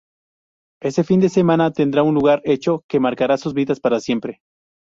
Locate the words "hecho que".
2.51-2.99